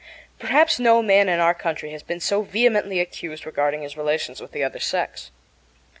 Perhaps 0.39 0.79
no 0.79 1.03
man 1.03 1.29
in 1.29 1.39
our 1.39 1.53
country 1.53 1.91
has 1.91 2.01
been 2.01 2.19
so 2.19 2.41
vehemently 2.41 2.99
accused 2.99 3.45
regarding 3.45 3.83
his 3.83 3.95
relations 3.95 4.41
with 4.41 4.51
the 4.51 4.63
other 4.63 4.79
sex. 4.79 5.29